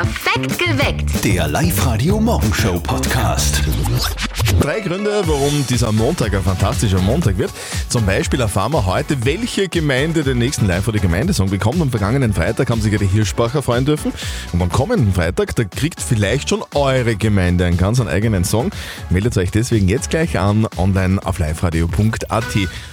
Perfekt 0.00 0.29
geweckt. 0.42 1.24
Der 1.24 1.48
Live-Radio-Morgenshow-Podcast. 1.48 3.62
Drei 4.60 4.80
Gründe, 4.80 5.22
warum 5.26 5.66
dieser 5.68 5.92
Montag 5.92 6.34
ein 6.34 6.42
fantastischer 6.42 7.00
Montag 7.00 7.38
wird. 7.38 7.50
Zum 7.88 8.06
Beispiel 8.06 8.40
erfahren 8.40 8.72
wir 8.72 8.86
heute, 8.86 9.24
welche 9.24 9.68
Gemeinde 9.68 10.22
den 10.22 10.38
nächsten 10.38 10.66
live 10.66 10.86
oder 10.88 10.98
Gemeindesong 10.98 11.50
bekommt. 11.50 11.80
Am 11.80 11.90
vergangenen 11.90 12.32
Freitag 12.32 12.70
haben 12.70 12.80
sich 12.80 12.92
ja 12.92 12.98
die 12.98 13.06
Hirschbacher 13.06 13.62
freuen 13.62 13.84
dürfen. 13.84 14.12
Und 14.52 14.62
am 14.62 14.70
kommenden 14.70 15.12
Freitag, 15.12 15.54
da 15.56 15.64
kriegt 15.64 16.00
vielleicht 16.00 16.48
schon 16.48 16.64
eure 16.74 17.16
Gemeinde 17.16 17.66
einen 17.66 17.76
ganz 17.76 18.00
eigenen 18.00 18.44
Song. 18.44 18.70
Meldet 19.10 19.36
euch 19.36 19.50
deswegen 19.50 19.88
jetzt 19.88 20.10
gleich 20.10 20.38
an, 20.38 20.66
online 20.76 21.24
auf 21.24 21.38
liveradio.at. 21.38 22.44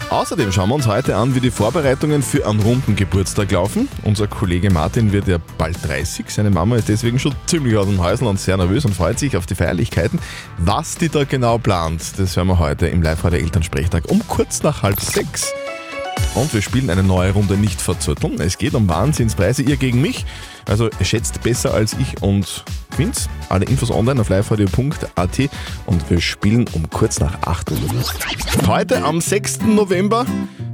Außerdem 0.09 0.51
schauen 0.51 0.69
wir 0.69 0.75
uns 0.75 0.87
heute 0.87 1.15
an, 1.15 1.35
wie 1.35 1.39
die 1.39 1.51
Vorbereitungen 1.51 2.23
für 2.23 2.47
einen 2.47 2.59
runden 2.59 2.95
Geburtstag 2.95 3.51
laufen. 3.51 3.87
Unser 4.03 4.27
Kollege 4.27 4.69
Martin 4.69 5.11
wird 5.11 5.27
ja 5.27 5.37
bald 5.57 5.77
30. 5.85 6.25
Seine 6.29 6.49
Mama 6.49 6.75
ist 6.75 6.89
deswegen 6.89 7.19
schon 7.19 7.36
ziemlich 7.45 7.77
aus 7.77 7.85
dem 7.85 8.01
Häusl 8.01 8.25
und 8.25 8.39
sehr 8.39 8.57
nervös 8.57 8.85
und 8.85 8.93
freut 8.93 9.19
sich 9.19 9.37
auf 9.37 9.45
die 9.45 9.55
Feierlichkeiten. 9.55 10.19
Was 10.57 10.95
die 10.95 11.09
da 11.09 11.23
genau 11.23 11.57
plant, 11.57 12.01
das 12.17 12.35
hören 12.35 12.47
wir 12.47 12.59
heute 12.59 12.87
im 12.87 13.01
Live-Radio 13.01 13.39
Elternsprechtag 13.39 14.09
um 14.09 14.21
kurz 14.27 14.63
nach 14.63 14.83
halb 14.83 14.99
sechs. 14.99 15.53
Und 16.35 16.53
wir 16.53 16.61
spielen 16.61 16.89
eine 16.89 17.03
neue 17.03 17.31
Runde 17.31 17.57
nicht 17.57 17.81
verzötteln. 17.81 18.39
Es 18.39 18.57
geht 18.57 18.75
um 18.75 18.87
Wahnsinnspreise, 18.87 19.63
ihr 19.63 19.77
gegen 19.77 20.01
mich. 20.01 20.25
Also 20.67 20.89
schätzt 21.01 21.41
besser 21.43 21.73
als 21.73 21.95
ich 21.99 22.21
und 22.21 22.65
gewinnt. 22.97 23.29
Alle 23.49 23.65
Infos 23.65 23.91
online 23.91 24.19
auf 24.19 24.29
liveradio.at 24.29 25.49
und 25.85 26.09
wir 26.09 26.19
spielen 26.19 26.65
um 26.73 26.89
kurz 26.89 27.19
nach 27.19 27.41
8 27.43 27.71
Uhr. 27.71 27.77
Heute 28.67 29.03
am 29.03 29.21
6. 29.21 29.61
November 29.61 30.25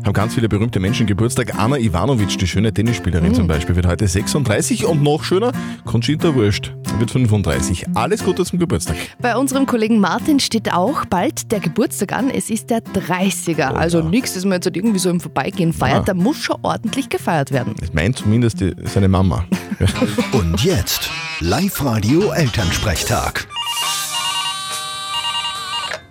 haben 0.04 0.14
ganz 0.14 0.34
viele 0.34 0.50
berühmte 0.50 0.80
Menschen 0.80 1.06
Geburtstag. 1.06 1.56
Anna 1.58 1.78
Ivanovic, 1.78 2.38
die 2.38 2.48
schöne 2.48 2.74
Tennisspielerin 2.74 3.34
zum 3.34 3.48
Beispiel, 3.48 3.76
wird 3.76 3.88
heute 3.88 4.08
36 4.08 4.86
und 4.86 5.04
noch 5.04 5.24
schöner, 5.24 5.52
Conchita 5.86 6.34
Wurst 6.34 6.72
wird 7.00 7.12
35. 7.12 7.86
Alles 7.96 8.24
Gute 8.24 8.46
zum 8.46 8.60
Geburtstag. 8.60 8.96
Bei 9.20 9.36
unserem 9.36 9.66
Kollegen 9.66 10.00
Martin 10.00 10.40
steht 10.40 10.74
auch 10.74 11.06
bald 11.06 11.52
der 11.52 11.60
Geburtstag 11.60 12.14
an. 12.14 12.30
Es 12.30 12.50
ist 12.50 12.70
der 12.70 12.84
30er. 12.84 13.74
Also 13.74 14.02
nichts, 14.02 14.34
dass 14.34 14.46
man 14.46 14.54
jetzt 14.54 14.66
halt 14.66 14.78
irgendwie 14.78 15.00
so 15.00 15.10
im 15.10 15.20
Vorbeigehen 15.20 15.74
feiert. 15.74 16.08
Ja. 16.08 16.14
Da 16.14 16.14
muss 16.14 16.38
schon 16.38 16.58
ordentlich 16.62 17.10
gefeiert 17.10 17.52
werden. 17.52 17.74
Das 17.80 17.94
meint 17.94 18.18
zumindest 18.18 18.62
die, 18.62 18.74
seine 18.86 19.08
Mama. 19.08 19.46
Und 20.34 20.64
jetzt 20.64 21.10
Live-Radio-Elternsprechtag. 21.40 23.48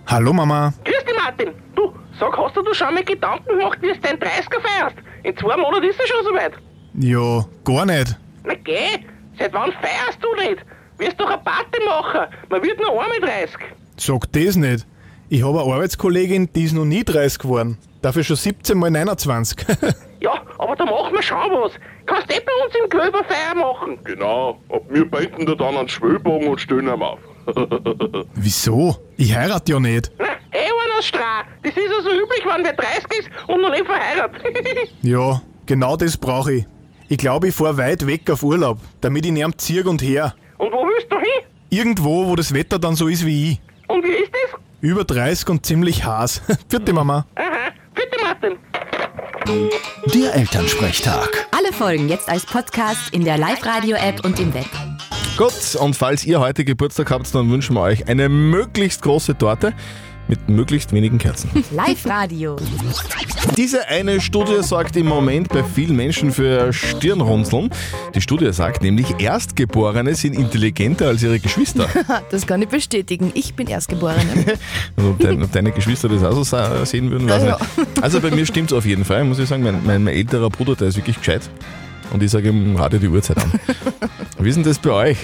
Hallo 0.07 0.33
Mama. 0.33 0.73
Grüß 0.83 1.05
dich, 1.05 1.15
Martin. 1.15 1.51
Du, 1.75 1.93
sag, 2.19 2.35
hast 2.37 2.57
du 2.57 2.61
dir 2.61 2.75
schon 2.75 2.93
mal 2.93 3.03
Gedanken 3.03 3.57
gemacht, 3.57 3.77
wie 3.81 3.93
du 3.93 3.99
deinen 3.99 4.19
30er 4.19 4.59
feierst? 4.61 4.97
In 5.23 5.35
zwei 5.37 5.55
Monaten 5.57 5.85
ist 5.85 5.99
es 5.99 6.07
schon 6.09 6.23
soweit. 6.25 6.53
Ja, 6.95 7.45
gar 7.63 7.85
nicht. 7.85 8.17
Na 8.43 8.53
geh, 8.55 8.99
seit 9.39 9.53
wann 9.53 9.71
feierst 9.71 10.19
du 10.21 10.27
nicht? 10.35 10.57
Wirst 10.97 11.17
doch 11.19 11.29
eine 11.29 11.41
Party 11.41 11.79
machen. 11.85 12.27
Man 12.49 12.61
wird 12.63 12.79
nur 12.79 12.89
einmal 13.01 13.19
30. 13.21 13.55
Sag 13.97 14.31
das 14.33 14.55
nicht. 14.55 14.85
Ich 15.29 15.43
habe 15.43 15.63
eine 15.63 15.73
Arbeitskollegin, 15.73 16.49
die 16.53 16.65
ist 16.65 16.73
noch 16.73 16.85
nie 16.85 17.03
30 17.03 17.39
geworden. 17.39 17.79
Dafür 18.01 18.23
schon 18.23 18.35
17 18.35 18.77
mal 18.77 18.91
29. 18.91 19.57
Aber 20.63 20.75
da 20.77 20.85
machen 20.85 21.13
wir 21.13 21.21
schon 21.21 21.37
was. 21.51 21.73
Kannst 22.05 22.29
du 22.29 22.35
eh 22.35 22.39
bei 22.39 22.65
uns 22.65 22.73
im 22.81 22.89
Klöber 22.89 23.21
Feier 23.25 23.53
machen? 23.53 23.99
Genau, 24.05 24.57
ab 24.69 24.83
wir 24.89 25.03
binden 25.09 25.45
da 25.45 25.55
dann 25.55 25.75
einen 25.75 25.89
Schwellbogen 25.89 26.47
und 26.47 26.61
stellen 26.61 26.87
ihn 26.87 27.01
auf. 27.01 27.19
Wieso? 28.35 28.95
Ich 29.17 29.35
heirate 29.35 29.73
ja 29.73 29.79
nicht. 29.81 30.09
Na, 30.17 30.25
eh 30.25 30.59
einer 30.59 31.01
Stra. 31.01 31.43
Das 31.63 31.73
ist 31.75 31.83
ja 31.85 32.01
so 32.01 32.09
üblich, 32.11 32.45
wenn 32.45 32.63
wer 32.63 32.71
30 32.73 33.03
ist 33.19 33.29
und 33.47 33.61
noch 33.61 33.71
nicht 33.71 33.85
verheiratet. 33.85 34.41
Ja, 35.01 35.41
genau 35.65 35.97
das 35.97 36.15
brauche 36.15 36.53
ich. 36.53 36.65
Ich 37.09 37.17
glaube, 37.17 37.49
ich 37.49 37.55
fahr 37.55 37.75
weit 37.77 38.07
weg 38.07 38.29
auf 38.29 38.41
Urlaub, 38.41 38.77
damit 39.01 39.25
ich 39.25 39.33
nehmt 39.33 39.59
zieh 39.59 39.81
und 39.81 40.01
her. 40.01 40.33
und 40.59 40.71
wo 40.71 40.87
willst 40.87 41.11
du 41.11 41.17
hin? 41.17 41.43
Irgendwo, 41.69 42.27
wo 42.27 42.35
das 42.37 42.53
Wetter 42.53 42.79
dann 42.79 42.95
so 42.95 43.09
ist 43.09 43.25
wie 43.25 43.51
ich. 43.51 43.61
Und 43.89 44.01
wie 44.05 44.11
ist 44.11 44.31
das? 44.31 44.59
Über 44.79 45.03
30 45.03 45.49
und 45.49 45.65
ziemlich 45.65 46.05
heiß. 46.05 46.41
Vierte 46.69 46.93
Mama. 46.93 47.25
Aha. 47.35 47.52
Der 49.45 50.35
Elternsprechtag. 50.35 51.47
Alle 51.51 51.73
Folgen 51.73 52.07
jetzt 52.07 52.29
als 52.29 52.45
Podcast 52.45 53.13
in 53.13 53.25
der 53.25 53.37
Live-Radio-App 53.37 54.23
und 54.23 54.39
im 54.39 54.53
Web. 54.53 54.69
Gut, 55.37 55.75
und 55.81 55.95
falls 55.97 56.23
ihr 56.23 56.39
heute 56.39 56.63
Geburtstag 56.63 57.11
habt, 57.11 57.33
dann 57.35 57.49
wünschen 57.49 57.75
wir 57.75 57.81
euch 57.81 58.07
eine 58.07 58.29
möglichst 58.29 59.01
große 59.01 59.37
Torte 59.37 59.73
mit 60.27 60.49
möglichst 60.49 60.93
wenigen 60.93 61.17
Kerzen. 61.17 61.49
Live-Radio. 61.71 62.55
Diese 63.57 63.87
eine 63.87 64.21
Studie 64.21 64.61
sorgt 64.61 64.95
im 64.95 65.07
Moment 65.07 65.49
bei 65.49 65.63
vielen 65.63 65.95
Menschen 65.95 66.31
für 66.31 66.71
Stirnrunzeln. 66.71 67.69
Die 68.15 68.21
Studie 68.21 68.51
sagt 68.53 68.81
nämlich, 68.81 69.19
Erstgeborene 69.19 70.15
sind 70.15 70.33
intelligenter 70.33 71.07
als 71.07 71.23
ihre 71.23 71.39
Geschwister. 71.39 71.87
Das 72.29 72.47
kann 72.47 72.61
ich 72.61 72.69
bestätigen. 72.69 73.31
Ich 73.33 73.53
bin 73.53 73.67
Erstgeborene. 73.67 74.57
Und 74.95 75.05
ob, 75.05 75.19
dein, 75.19 75.43
ob 75.43 75.51
deine 75.51 75.71
Geschwister 75.71 76.09
das 76.09 76.23
auch 76.23 76.43
so 76.43 76.85
sehen 76.85 77.11
würden, 77.11 77.29
weiß 77.29 77.43
ich 77.43 77.49
Ja, 77.49 77.57
nicht. 77.77 78.03
Also 78.03 78.21
bei 78.21 78.31
mir 78.31 78.45
stimmt 78.45 78.71
es 78.71 78.77
auf 78.77 78.85
jeden 78.85 79.05
Fall, 79.05 79.23
muss 79.23 79.39
ich 79.39 79.47
sagen. 79.47 79.63
Mein, 79.63 79.85
mein, 79.85 80.03
mein 80.03 80.13
älterer 80.13 80.49
Bruder, 80.49 80.75
der 80.75 80.87
ist 80.87 80.95
wirklich 80.95 81.17
gescheit. 81.17 81.41
Und 82.11 82.23
ich 82.23 82.31
sage 82.31 82.49
ihm, 82.49 82.75
Radio 82.75 82.99
die 82.99 83.07
Uhrzeit 83.07 83.37
an. 83.37 83.51
Wie 84.39 84.49
ist 84.49 84.55
denn 84.55 84.63
das 84.63 84.79
bei 84.79 84.91
euch? 84.91 85.17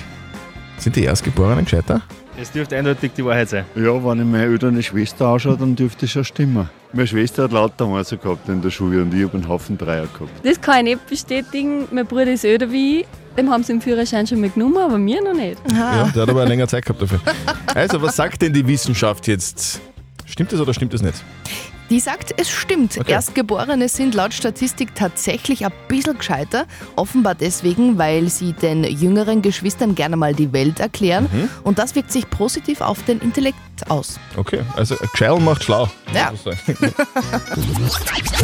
Sind 0.78 0.96
die 0.96 1.04
Erstgeborenen 1.04 1.66
gescheiter? 1.66 2.02
Es 2.42 2.52
dürfte 2.52 2.78
eindeutig 2.78 3.12
die 3.18 3.26
Wahrheit 3.26 3.50
sein. 3.50 3.66
Ja, 3.76 4.02
wenn 4.02 4.20
ich 4.20 4.26
meine 4.26 4.46
ältere 4.46 4.82
Schwester 4.82 5.28
anschaue, 5.28 5.58
dann 5.58 5.76
dürfte 5.76 6.06
es 6.06 6.12
schon 6.12 6.24
stimmen. 6.24 6.70
Meine 6.94 7.06
Schwester 7.06 7.44
hat 7.44 7.52
lauter 7.52 7.86
Mäuse 7.86 8.18
gehabt 8.18 8.48
in 8.48 8.62
der 8.62 8.70
Schule 8.70 9.02
und 9.02 9.14
ich 9.14 9.24
habe 9.24 9.34
einen 9.34 9.48
Haufen 9.50 9.78
Dreier 9.78 10.08
gehabt. 10.08 10.32
Das 10.44 10.62
kann 10.62 10.88
ich 10.88 10.96
nicht 10.96 11.08
bestätigen. 11.08 11.86
Mein 11.92 12.06
Bruder 12.06 12.32
ist 12.32 12.46
älter 12.46 12.72
wie 12.72 13.02
ich. 13.02 13.06
Dem 13.38 13.50
haben 13.50 13.64
sie 13.64 13.74
den 13.74 13.82
Führerschein 13.82 14.26
schon 14.26 14.40
mal 14.40 14.50
genommen, 14.50 14.78
aber 14.78 14.98
mir 14.98 15.22
noch 15.22 15.34
nicht. 15.34 15.58
Ja, 15.74 16.10
der 16.16 16.22
hat 16.22 16.30
aber 16.30 16.46
länger 16.46 16.68
Zeit 16.68 16.86
gehabt 16.86 17.02
dafür. 17.02 17.20
Also, 17.76 18.02
was 18.02 18.16
sagt 18.16 18.42
denn 18.42 18.52
die 18.52 18.66
Wissenschaft 18.66 19.28
jetzt? 19.28 19.80
Stimmt 20.30 20.52
das 20.52 20.60
oder 20.60 20.74
stimmt 20.74 20.94
das 20.94 21.02
nicht? 21.02 21.24
Die 21.90 22.00
sagt, 22.00 22.36
es 22.38 22.50
stimmt. 22.50 23.00
Okay. 23.00 23.14
Erstgeborene 23.14 23.90
sind 23.90 24.14
laut 24.14 24.32
Statistik 24.32 24.94
tatsächlich 24.94 25.66
ein 25.66 25.72
bisschen 25.88 26.20
gescheiter. 26.20 26.66
Offenbar 26.96 27.34
deswegen, 27.34 27.98
weil 27.98 28.30
sie 28.30 28.54
den 28.54 28.84
jüngeren 28.84 29.42
Geschwistern 29.42 29.96
gerne 29.96 30.16
mal 30.16 30.36
die 30.36 30.54
Welt 30.54 30.80
erklären. 30.80 31.28
Mhm. 31.32 31.50
Und 31.64 31.80
das 31.80 31.96
wirkt 31.96 32.12
sich 32.12 32.30
positiv 32.30 32.82
auf 32.82 33.02
den 33.04 33.20
Intellekt 33.22 33.58
aus. 33.90 34.20
Okay, 34.36 34.62
also 34.76 34.96
Gescheit 34.96 35.40
macht 35.42 35.64
schlau. 35.64 35.90
Ja. 36.14 36.32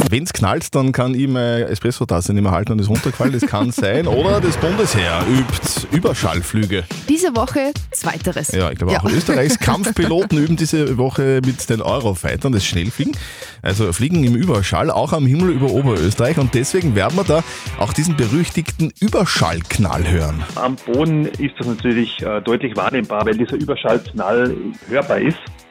Wenn 0.10 0.24
es 0.24 0.34
knallt, 0.34 0.74
dann 0.76 0.92
kann 0.92 1.16
ich 1.16 1.28
meine 1.28 1.66
Espresso-Tasse 1.66 2.34
nicht 2.34 2.44
mehr 2.44 2.52
halten 2.52 2.74
und 2.74 2.80
ist 2.80 2.90
runtergefallen. 2.90 3.34
Das 3.34 3.50
kann 3.50 3.72
sein. 3.72 4.08
Oder 4.08 4.42
das 4.42 4.58
Bundesheer 4.58 5.24
übt 5.28 5.96
Überschallflüge. 5.96 6.84
Diese 7.10 7.36
Woche 7.36 7.72
zweiteres. 7.92 8.52
Ja, 8.52 8.72
ich 8.72 8.78
glaube 8.78 9.00
auch 9.00 9.06
Österreichs 9.06 9.60
Kampfpiloten 9.60 10.38
üben 10.38 10.58
diese 10.58 10.98
Woche 10.98 11.42
mit 11.46 11.70
den 11.70 11.82
Eurofightern 11.82 12.52
das 12.52 12.66
Schnellfliegen. 12.66 13.16
Also 13.62 13.92
fliegen 13.94 14.24
im 14.24 14.36
Überschall, 14.36 14.92
auch 14.92 15.14
am 15.14 15.26
Himmel 15.26 15.52
über 15.52 15.72
Oberösterreich. 15.72 16.38
Und 16.38 16.54
deswegen 16.54 16.96
werden 16.96 17.18
wir 17.18 17.24
da 17.24 17.44
auch 17.80 17.94
diesen 17.94 18.16
berüchtigten 18.16 18.94
Überschallknall 19.00 20.08
hören. 20.08 20.44
Am 20.56 20.76
Boden 20.76 21.26
ist 21.26 21.56
das 21.58 21.68
natürlich 21.68 22.22
äh, 22.22 22.42
deutlich 22.42 22.76
wahrnehmbar, 22.76 23.26
weil 23.26 23.36
dieser 23.36 23.56
Überschallknall 23.56 24.56
hörbar 24.88 25.20
ist. 25.20 25.25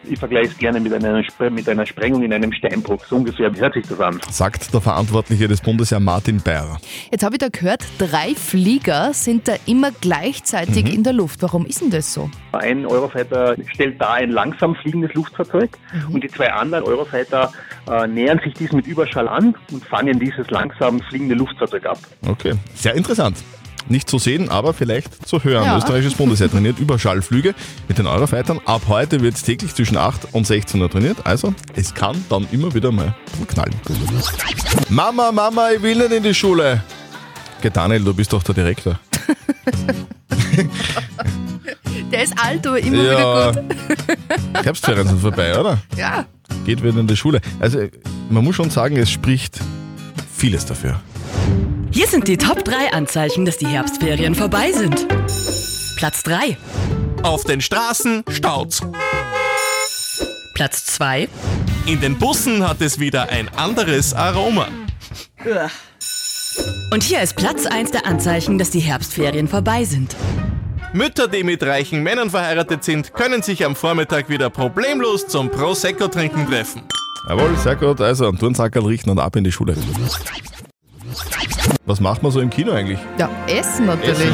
Ich 0.06 0.18
vergleiche 0.18 0.48
es 0.48 0.58
gerne 0.58 0.80
mit 0.80 0.92
einer, 0.92 1.22
mit 1.50 1.68
einer 1.68 1.86
Sprengung 1.86 2.22
in 2.22 2.32
einem 2.32 2.52
Steinbruch. 2.52 3.02
So 3.06 3.16
ungefähr 3.16 3.50
hört 3.54 3.72
sich 3.74 3.86
das 3.86 3.98
an. 4.00 4.20
Sagt 4.30 4.72
der 4.74 4.80
Verantwortliche 4.80 5.48
des 5.48 5.60
Bundesheer 5.62 6.00
Martin 6.00 6.42
Bayer. 6.42 6.78
Jetzt 7.10 7.24
habe 7.24 7.36
ich 7.36 7.38
da 7.38 7.48
gehört, 7.48 7.84
drei 7.98 8.34
Flieger 8.34 9.14
sind 9.14 9.48
da 9.48 9.54
immer 9.66 9.92
gleichzeitig 10.00 10.84
Mhm. 10.84 10.90
in 10.92 11.02
der 11.04 11.12
Luft. 11.14 11.40
Warum 11.42 11.64
ist 11.64 11.80
denn 11.80 11.90
das 11.90 12.12
so? 12.12 12.30
Ein 12.52 12.84
Eurofighter 12.84 13.56
stellt 13.72 14.00
da 14.00 14.14
ein 14.14 14.30
langsam 14.30 14.74
fliegendes 14.76 15.14
Luftfahrzeug 15.14 15.70
und 16.10 16.22
die 16.22 16.28
zwei 16.28 16.52
anderen 16.52 16.84
Eurofighter 16.84 17.52
äh, 17.90 18.06
nähern 18.06 18.40
sich 18.44 18.54
diesem 18.54 18.76
mit 18.76 18.86
Überschall 18.86 19.28
an 19.28 19.54
und 19.72 19.84
fangen 19.86 20.18
dieses 20.18 20.50
langsam 20.50 21.00
fliegende 21.08 21.34
Luftfahrzeug 21.34 21.86
ab. 21.86 21.98
Okay, 22.26 22.52
sehr 22.74 22.94
interessant. 22.94 23.38
Nicht 23.88 24.08
zu 24.08 24.18
sehen, 24.18 24.48
aber 24.48 24.72
vielleicht 24.72 25.26
zu 25.28 25.44
hören. 25.44 25.64
Ja. 25.64 25.76
Österreichisches 25.76 26.14
Bundesheer 26.14 26.50
trainiert 26.50 26.78
Überschallflüge 26.78 27.54
mit 27.86 27.98
den 27.98 28.06
Eurofightern. 28.06 28.60
Ab 28.64 28.82
heute 28.88 29.20
wird 29.20 29.34
es 29.34 29.42
täglich 29.42 29.74
zwischen 29.74 29.96
8 29.96 30.28
und 30.32 30.46
16 30.46 30.80
Uhr 30.80 30.90
trainiert. 30.90 31.18
Also, 31.24 31.54
es 31.74 31.92
kann 31.94 32.24
dann 32.28 32.46
immer 32.50 32.72
wieder 32.74 32.90
mal 32.90 33.14
knallen. 33.46 33.74
Mama, 34.88 35.30
Mama, 35.32 35.70
ich 35.72 35.82
will 35.82 35.98
nicht 35.98 36.12
in 36.12 36.22
die 36.22 36.34
Schule. 36.34 36.82
Geh 37.60 37.70
Daniel, 37.70 38.02
du 38.02 38.14
bist 38.14 38.32
doch 38.32 38.42
der 38.42 38.54
Direktor. 38.54 38.98
Der 42.10 42.22
ist 42.22 42.34
alt, 42.38 42.66
aber 42.66 42.78
immer 42.78 43.02
wieder 43.02 43.52
gut. 43.52 43.64
Herbstferien 44.64 45.08
sind 45.08 45.20
vorbei, 45.20 45.58
oder? 45.58 45.78
Ja. 45.96 46.26
Geht 46.64 46.82
wieder 46.82 47.00
in 47.00 47.06
die 47.06 47.16
Schule. 47.16 47.40
Also, 47.58 47.80
man 48.30 48.44
muss 48.44 48.54
schon 48.54 48.70
sagen, 48.70 48.96
es 48.96 49.10
spricht 49.10 49.58
vieles 50.36 50.64
dafür. 50.64 51.00
Hier 51.94 52.08
sind 52.08 52.26
die 52.26 52.36
Top 52.36 52.64
3 52.64 52.92
Anzeichen, 52.92 53.44
dass 53.44 53.56
die 53.56 53.68
Herbstferien 53.68 54.34
vorbei 54.34 54.72
sind. 54.72 55.06
Platz 55.96 56.24
3. 56.24 56.56
Auf 57.22 57.44
den 57.44 57.60
Straßen 57.60 58.24
staut's. 58.30 58.80
Platz 60.54 60.86
2. 60.86 61.28
In 61.86 62.00
den 62.00 62.18
Bussen 62.18 62.66
hat 62.66 62.80
es 62.80 62.98
wieder 62.98 63.28
ein 63.28 63.48
anderes 63.50 64.12
Aroma. 64.12 64.66
Und 66.92 67.04
hier 67.04 67.22
ist 67.22 67.36
Platz 67.36 67.64
1 67.64 67.92
der 67.92 68.06
Anzeichen, 68.06 68.58
dass 68.58 68.70
die 68.70 68.80
Herbstferien 68.80 69.46
vorbei 69.46 69.84
sind. 69.84 70.16
Mütter, 70.92 71.28
die 71.28 71.44
mit 71.44 71.62
reichen 71.62 72.02
Männern 72.02 72.28
verheiratet 72.28 72.82
sind, 72.82 73.14
können 73.14 73.42
sich 73.42 73.64
am 73.64 73.76
Vormittag 73.76 74.28
wieder 74.28 74.50
problemlos 74.50 75.28
zum 75.28 75.48
Prosecco-Trinken 75.48 76.48
treffen. 76.48 76.82
Jawohl, 77.28 77.56
sehr 77.56 77.76
gut. 77.76 78.00
Also 78.00 78.26
einen 78.26 78.36
Turnsackerl 78.36 78.84
richten 78.84 79.10
und 79.10 79.20
ab 79.20 79.36
in 79.36 79.44
die 79.44 79.52
Schule. 79.52 79.76
Was 81.86 82.00
macht 82.00 82.22
man 82.22 82.32
so 82.32 82.40
im 82.40 82.48
Kino 82.48 82.72
eigentlich? 82.72 82.98
Ja, 83.18 83.28
Essen 83.46 83.86
natürlich. 83.86 84.32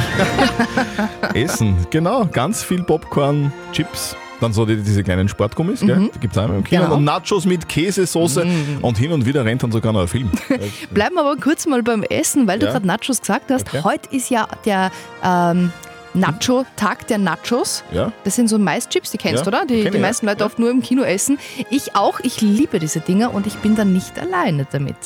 Essen, 1.35 1.76
genau. 1.91 2.26
Ganz 2.26 2.62
viel 2.62 2.82
Popcorn, 2.82 3.52
Chips. 3.73 4.17
Dann 4.41 4.52
so 4.55 4.64
die, 4.64 4.76
diese 4.76 5.02
kleinen 5.05 5.29
Sportgummis, 5.29 5.81
gell? 5.81 5.97
Mhm. 5.97 6.11
die 6.14 6.19
gibt 6.20 6.32
es 6.35 6.38
einmal 6.38 6.56
im 6.58 6.64
Kino. 6.64 6.82
Genau. 6.85 6.94
Und 6.97 7.05
Nachos 7.05 7.44
mit 7.44 7.69
Käsesoße 7.69 8.47
und 8.81 8.97
hin 8.97 9.12
und 9.12 9.26
wieder 9.26 9.44
rennt 9.44 9.62
dann 9.62 9.70
sogar 9.73 9.93
noch 9.93 10.00
ein 10.02 10.08
Film. 10.08 10.31
Bleiben 10.93 11.17
wir 11.17 11.20
aber 11.23 11.37
kurz 11.37 11.67
mal 11.67 11.82
beim 11.82 12.02
Essen, 12.05 12.47
weil 12.47 12.58
du 12.58 12.67
Ja. 12.67 12.73
gerade 12.73 12.87
Nachos 12.87 13.20
gesagt 13.20 13.50
hast. 13.50 13.67
Okay. 13.69 13.81
Heute 13.85 14.14
ist 14.17 14.31
ja 14.31 14.49
der 14.64 14.91
ähm, 15.23 15.73
Nacho-Tag 16.14 17.06
der 17.08 17.19
Nachos. 17.19 17.85
ja? 17.93 18.12
Das 18.25 18.35
sind 18.37 18.49
so 18.49 18.58
Maischips, 18.58 19.11
die 19.11 19.19
kennst 19.19 19.44
du, 19.46 19.50
Ja, 19.50 19.58
oder? 19.58 19.67
Die, 19.67 19.82
kenn 19.82 19.93
die 19.93 19.99
meisten. 19.99 20.25
Leute 20.25 20.44
oft 20.46 20.58
nur 20.58 20.70
im 20.70 20.81
Kino 20.81 21.03
essen. 21.03 21.38
Ich 21.69 21.94
auch, 21.94 22.20
ich 22.20 22.41
liebe 22.41 22.79
diese 22.79 23.00
Dinger 23.00 23.35
und 23.35 23.46
ich 23.46 23.56
bin 23.56 23.75
dann 23.76 23.93
nicht 23.93 24.19
alleine 24.19 24.67
damit. 24.73 24.96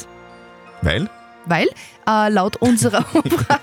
Weil? 0.82 1.08
Weil 1.46 1.68
äh, 2.08 2.28
laut 2.30 2.56
unserer 2.56 3.04
Umfrage, 3.12 3.60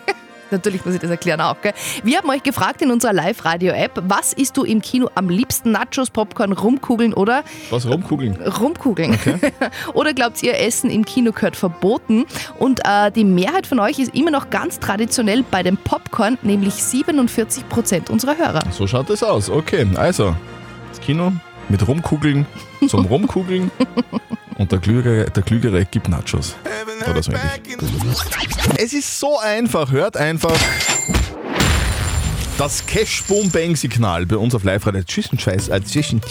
natürlich 0.51 0.85
muss 0.85 0.93
ich 0.93 1.01
das 1.01 1.09
erklären 1.09 1.41
auch, 1.41 1.59
gell? 1.61 1.73
wir 2.03 2.17
haben 2.17 2.29
euch 2.29 2.43
gefragt 2.43 2.81
in 2.81 2.91
unserer 2.91 3.13
Live-Radio-App, 3.13 4.03
was 4.07 4.33
isst 4.33 4.57
du 4.57 4.63
im 4.63 4.81
Kino 4.81 5.09
am 5.15 5.29
liebsten? 5.29 5.71
Nachos, 5.71 6.09
Popcorn, 6.09 6.51
Rumkugeln 6.51 7.13
oder 7.13 7.43
Was 7.69 7.87
rumkugeln? 7.87 8.35
Rumkugeln. 8.41 9.17
Oder 9.93 10.13
glaubt 10.13 10.41
ihr, 10.43 10.59
Essen 10.59 10.89
im 10.89 11.05
Kino 11.05 11.31
gehört 11.31 11.55
verboten? 11.55 12.25
Und 12.59 12.81
äh, 12.85 13.11
die 13.11 13.23
Mehrheit 13.23 13.67
von 13.67 13.79
euch 13.79 13.99
ist 13.99 14.13
immer 14.13 14.31
noch 14.31 14.49
ganz 14.49 14.79
traditionell 14.79 15.43
bei 15.43 15.63
dem 15.63 15.77
Popcorn, 15.77 16.37
nämlich 16.41 16.73
47 16.75 17.67
Prozent 17.69 18.09
unserer 18.09 18.37
Hörer. 18.37 18.63
So 18.71 18.87
schaut 18.87 19.09
es 19.09 19.23
aus. 19.23 19.49
Okay, 19.49 19.87
also 19.95 20.35
das 20.89 20.99
Kino 20.99 21.31
mit 21.69 21.87
Rumkugeln 21.87 22.45
zum 22.87 23.05
Rumkugeln 23.09 23.71
und 24.61 24.71
der 24.71 24.79
Klügere, 24.79 25.25
der 25.25 25.43
Klügere 25.43 25.83
gibt 25.85 26.07
Nachos. 26.07 26.55
Oder 27.09 27.23
so 27.23 27.31
ähnlich. 27.31 27.77
Es 28.77 28.93
ist 28.93 29.19
so 29.19 29.39
einfach, 29.39 29.91
hört 29.91 30.15
einfach 30.15 30.57
das 32.57 32.85
Cash 32.85 33.23
Boom 33.23 33.49
Bang 33.49 33.75
Signal 33.75 34.25
bei 34.27 34.37
uns 34.37 34.53
auf 34.53 34.63
live 34.63 34.85
radio 34.85 35.03
zwischen, 35.03 35.39
äh, 35.49 35.81
zwischen, 35.83 36.21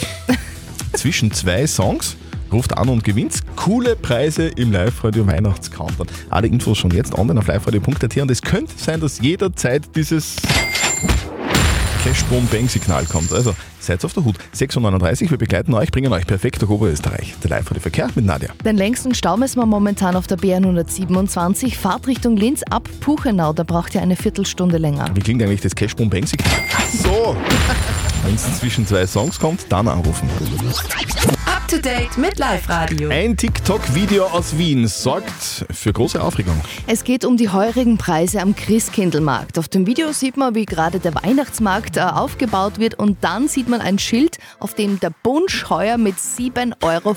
zwischen 0.93 1.32
zwei 1.32 1.67
Songs. 1.67 2.17
Ruft 2.53 2.77
an 2.77 2.88
und 2.88 3.05
gewinnt 3.05 3.38
coole 3.55 3.94
Preise 3.94 4.49
im 4.49 4.73
Live-Radio 4.73 5.25
Weihnachtscountdown. 5.25 6.09
Alle 6.31 6.49
Infos 6.49 6.79
schon 6.79 6.91
jetzt 6.91 7.17
online 7.17 7.38
auf 7.38 7.47
liveradio.at 7.47 8.17
und 8.17 8.31
es 8.31 8.43
könnte 8.43 8.73
sein, 8.77 9.00
dass 9.00 9.21
jederzeit 9.21 9.94
dieses 9.94 10.35
Cash 12.02 12.25
Boom 12.25 12.47
Bang 12.47 12.67
Signal 12.67 13.05
kommt. 13.05 13.31
Also 13.31 13.55
seid 13.79 14.02
auf 14.06 14.14
der 14.14 14.25
Hut. 14.25 14.37
6.39 14.56 15.25
Uhr, 15.25 15.31
wir 15.32 15.38
begleiten 15.38 15.75
euch, 15.75 15.91
bringen 15.91 16.11
euch 16.12 16.26
perfekt 16.26 16.62
durch 16.62 16.70
Oberösterreich. 16.70 17.35
Der 17.43 17.50
Live-Radio 17.50 17.82
Verkehr 17.82 18.08
mit 18.14 18.25
Nadja. 18.25 18.49
Den 18.64 18.79
längsten 18.79 19.14
Stau 19.14 19.37
messen 19.37 19.61
wir 19.61 19.67
momentan 19.67 20.17
auf 20.17 20.26
der 20.26 20.38
BR127, 20.38 21.75
Fahrtrichtung 21.76 22.38
Linz 22.38 22.62
ab 22.70 22.88
Puchenau. 23.00 23.52
Da 23.52 23.64
braucht 23.64 23.94
ihr 23.94 24.00
eine 24.00 24.17
Viertelstunde 24.17 24.79
länger. 24.79 25.11
Wie 25.14 25.20
klingt 25.20 25.43
eigentlich 25.43 25.61
das 25.61 25.75
Cash 25.75 25.94
Boom 25.94 26.08
Bang 26.08 26.26
Signal? 26.26 26.50
Ach 26.75 26.88
so! 26.88 27.37
Wenn 28.25 28.35
es 28.35 28.58
zwischen 28.58 28.87
zwei 28.87 29.06
Songs 29.06 29.38
kommt, 29.38 29.67
dann 29.69 29.87
anrufen. 29.87 30.29
To 31.70 31.76
date 31.76 32.19
mit 32.19 32.37
Live 32.40 32.69
Radio. 32.69 33.11
Ein 33.11 33.37
TikTok-Video 33.37 34.25
aus 34.26 34.58
Wien 34.58 34.88
sorgt 34.88 35.64
für 35.70 35.93
große 35.93 36.20
Aufregung. 36.20 36.61
Es 36.88 37.05
geht 37.05 37.25
um 37.25 37.37
die 37.37 37.49
heurigen 37.49 37.96
Preise 37.96 38.40
am 38.40 38.56
Christkindlmarkt. 38.56 39.56
Auf 39.56 39.69
dem 39.69 39.87
Video 39.87 40.11
sieht 40.11 40.37
man, 40.37 40.56
wie 40.56 40.64
gerade 40.64 40.99
der 40.99 41.14
Weihnachtsmarkt 41.14 41.96
äh, 41.96 42.00
aufgebaut 42.00 42.81
wird 42.81 42.99
und 42.99 43.19
dann 43.20 43.46
sieht 43.46 43.69
man 43.69 43.81
ein 43.81 44.00
Schild, 44.00 44.38
auf 44.58 44.75
dem 44.75 44.99
der 44.99 45.12
Bunsch 45.22 45.70
heuer 45.70 45.96
mit 45.96 46.17
7,50 46.17 46.75
Euro 46.82 47.14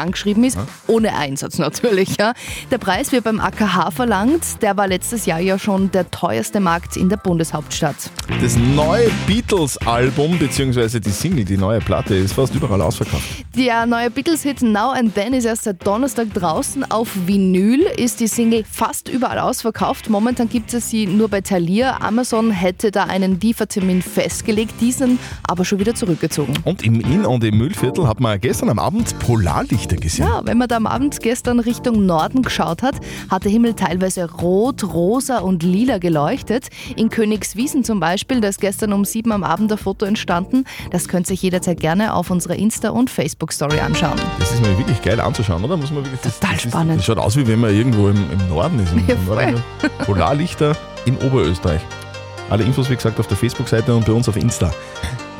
angeschrieben 0.00 0.44
ist, 0.44 0.56
ohne 0.86 1.16
Einsatz 1.16 1.58
natürlich. 1.58 2.16
Ja. 2.16 2.34
Der 2.70 2.78
Preis 2.78 3.10
wird 3.10 3.24
beim 3.24 3.40
AKH 3.40 3.90
verlangt. 3.90 4.62
Der 4.62 4.76
war 4.76 4.86
letztes 4.86 5.26
Jahr 5.26 5.40
ja 5.40 5.58
schon 5.58 5.90
der 5.90 6.08
teuerste 6.12 6.60
Markt 6.60 6.96
in 6.96 7.08
der 7.08 7.16
Bundeshauptstadt. 7.16 7.96
Das 8.40 8.56
neue 8.56 9.10
Beatles-Album 9.26 10.38
bzw. 10.38 11.00
die 11.00 11.10
Single, 11.10 11.44
die 11.44 11.56
neue 11.56 11.80
Platte, 11.80 12.14
ist 12.14 12.34
fast 12.34 12.54
überall 12.54 12.82
ausverkauft. 12.82 13.24
Der 13.56 13.79
neue 13.86 14.10
Beatles-Hit 14.10 14.62
Now 14.62 14.90
and 14.90 15.14
Then 15.14 15.32
ist 15.32 15.44
erst 15.44 15.64
seit 15.64 15.86
Donnerstag 15.86 16.34
draußen. 16.34 16.90
Auf 16.90 17.10
Vinyl 17.26 17.80
ist 17.96 18.20
die 18.20 18.26
Single 18.26 18.64
fast 18.70 19.08
überall 19.08 19.38
ausverkauft. 19.38 20.10
Momentan 20.10 20.48
gibt 20.48 20.74
es 20.74 20.90
sie 20.90 21.06
nur 21.06 21.28
bei 21.28 21.40
Thalia. 21.40 22.00
Amazon 22.00 22.50
hätte 22.50 22.90
da 22.90 23.04
einen 23.04 23.40
Liefertermin 23.40 24.02
festgelegt, 24.02 24.74
diesen 24.80 25.18
aber 25.46 25.64
schon 25.64 25.78
wieder 25.78 25.94
zurückgezogen. 25.94 26.54
Und 26.64 26.82
im 26.82 27.00
Inn- 27.00 27.24
und 27.24 27.42
im 27.44 27.56
Müllviertel 27.58 28.06
hat 28.06 28.20
man 28.20 28.40
gestern 28.40 28.68
am 28.68 28.78
Abend 28.78 29.18
Polarlichter 29.20 29.96
gesehen. 29.96 30.26
Ja, 30.26 30.42
wenn 30.44 30.58
man 30.58 30.68
da 30.68 30.76
am 30.76 30.86
Abend 30.86 31.20
gestern 31.20 31.60
Richtung 31.60 32.04
Norden 32.04 32.42
geschaut 32.42 32.82
hat, 32.82 32.96
hat 33.30 33.44
der 33.44 33.52
Himmel 33.52 33.74
teilweise 33.74 34.30
rot, 34.30 34.84
rosa 34.84 35.38
und 35.38 35.62
lila 35.62 35.98
geleuchtet. 35.98 36.68
In 36.96 37.08
Königswiesen 37.08 37.84
zum 37.84 38.00
Beispiel, 38.00 38.40
da 38.40 38.48
ist 38.48 38.60
gestern 38.60 38.92
um 38.92 39.04
sieben 39.04 39.32
am 39.32 39.44
Abend 39.44 39.72
ein 39.72 39.78
Foto 39.78 40.04
entstanden. 40.04 40.64
Das 40.90 41.08
könnt 41.08 41.28
ihr 41.30 41.34
euch 41.34 41.42
jederzeit 41.42 41.80
gerne 41.80 42.14
auf 42.14 42.30
unserer 42.30 42.54
Insta- 42.54 42.90
und 42.90 43.10
Facebook-Story 43.10 43.69
anschauen. 43.78 44.18
Das 44.38 44.50
ist 44.52 44.60
mal 44.62 44.76
wirklich 44.78 45.00
geil 45.02 45.20
anzuschauen, 45.20 45.62
oder? 45.64 45.76
Muss 45.76 45.90
man 45.90 46.04
wirklich, 46.04 46.20
das, 46.22 46.38
Total 46.40 46.54
das 46.56 46.64
ist- 46.64 46.70
spannend. 46.72 46.98
Das 46.98 47.04
schaut 47.04 47.18
aus, 47.18 47.36
wie 47.36 47.46
wenn 47.46 47.60
man 47.60 47.74
irgendwo 47.74 48.08
im, 48.08 48.16
im 48.32 48.48
Norden 48.48 48.78
ist. 48.80 48.92
Im, 48.92 49.06
Ja. 49.06 49.14
Norden. 49.26 49.62
Polarlichter 50.06 50.76
in 51.04 51.16
Oberösterreich. 51.18 51.80
Alle 52.48 52.64
Infos, 52.64 52.90
wie 52.90 52.96
gesagt, 52.96 53.20
auf 53.20 53.26
der 53.28 53.36
Facebook-Seite 53.36 53.94
und 53.94 54.04
bei 54.06 54.12
uns 54.12 54.28
auf 54.28 54.36
Insta. 54.36 54.72